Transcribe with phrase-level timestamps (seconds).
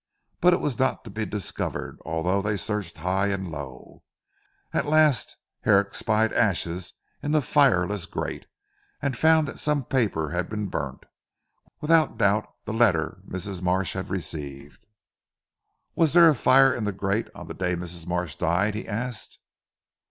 [0.39, 4.01] But it was not to be discovered although they searched high and low.
[4.73, 8.47] At last, Herrick spied ashes in the fireless grate,
[8.99, 11.03] and found that some paper had been burnt,
[11.81, 13.61] without doubt the letter Mrs.
[13.61, 14.87] Marsh had received.
[15.93, 18.07] "Was there a fire in the grate on the day Mrs.
[18.07, 19.37] Marsh died?" he asked.